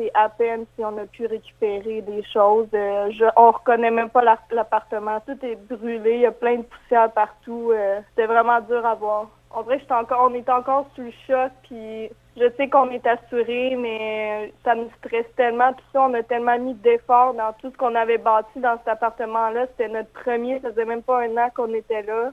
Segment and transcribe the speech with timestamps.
[0.00, 2.68] c'est à peine si on a pu récupérer des choses.
[2.74, 5.20] Euh, je, on reconnaît même pas l'appartement.
[5.26, 6.14] Tout est brûlé.
[6.14, 7.70] Il y a plein de poussière partout.
[7.72, 9.28] Euh, c'était vraiment dur à voir.
[9.50, 11.50] En vrai, on est encore sous le choc.
[11.64, 15.72] Puis je sais qu'on est assuré, mais ça me stresse tellement.
[15.74, 18.88] Puis ça, on a tellement mis d'efforts dans tout ce qu'on avait bâti dans cet
[18.88, 19.66] appartement-là.
[19.66, 20.60] C'était notre premier.
[20.60, 22.30] Ça faisait même pas un an qu'on était là.